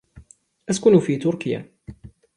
[0.69, 1.71] أسكن في تركيا.